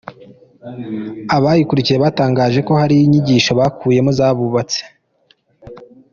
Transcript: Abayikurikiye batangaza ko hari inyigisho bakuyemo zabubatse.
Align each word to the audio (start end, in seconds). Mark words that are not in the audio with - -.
Abayikurikiye 1.35 1.97
batangaza 2.05 2.59
ko 2.67 2.73
hari 2.81 2.95
inyigisho 2.97 3.51
bakuyemo 3.59 4.11
zabubatse. 4.19 4.81